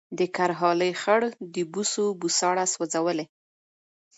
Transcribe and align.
د 0.17 0.19
کرهالې 0.35 0.91
خړ 1.01 1.21
د 1.53 1.55
بوسو 1.71 2.05
بوساړه 2.19 2.65
سوځولې 2.73 3.25